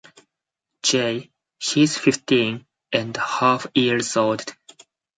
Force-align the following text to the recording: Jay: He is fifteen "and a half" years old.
Jay: 0.81 1.29
He 1.59 1.83
is 1.83 1.95
fifteen 1.95 2.65
"and 2.91 3.15
a 3.15 3.19
half" 3.19 3.67
years 3.75 4.17
old. 4.17 4.43